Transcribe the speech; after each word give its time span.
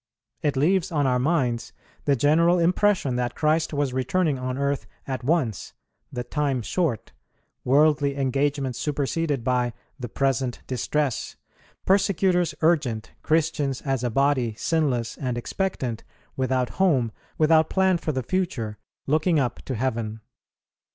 It 0.41 0.57
leaves 0.57 0.91
on 0.91 1.05
our 1.05 1.19
minds 1.19 1.73
the 2.05 2.15
general 2.15 2.57
impression 2.57 3.17
that 3.17 3.35
Christ 3.35 3.71
was 3.71 3.93
returning 3.93 4.39
on 4.39 4.57
earth 4.57 4.87
at 5.05 5.23
once, 5.23 5.73
"the 6.11 6.23
time 6.23 6.63
short," 6.63 7.11
worldly 7.63 8.17
engagements 8.17 8.79
superseded 8.79 9.43
by 9.43 9.73
"the 9.99 10.09
present 10.09 10.63
distress," 10.65 11.35
persecutors 11.85 12.55
urgent, 12.61 13.11
Christians, 13.21 13.79
as 13.83 14.03
a 14.03 14.09
body, 14.09 14.55
sinless 14.55 15.17
and 15.17 15.37
expectant, 15.37 16.03
without 16.35 16.69
home, 16.81 17.11
without 17.37 17.69
plan 17.69 17.99
for 17.99 18.11
the 18.11 18.23
future, 18.23 18.79
looking 19.05 19.39
up 19.39 19.61
to 19.65 19.75
heaven. 19.75 20.21